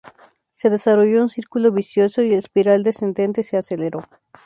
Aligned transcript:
Se 0.55 0.71
desarrolló 0.71 1.21
un 1.21 1.29
círculo 1.29 1.71
vicioso 1.71 2.23
y 2.23 2.29
el 2.31 2.39
espiral 2.39 2.81
descendente 2.81 3.43
se 3.43 3.57
aceleró. 3.57 4.01